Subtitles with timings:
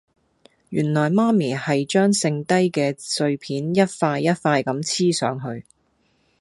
[0.69, 5.63] 原來媽咪係將剩低嘅碎片一塊一塊咁黐上去